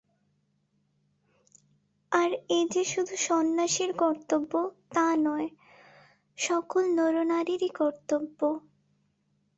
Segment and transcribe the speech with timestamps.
[2.11, 4.51] আর এ যে শুধু সন্ন্যাসীর কর্তব্য
[4.91, 5.47] তা নয়,
[6.37, 8.39] সকল নর-নারীরই কর্তব্য।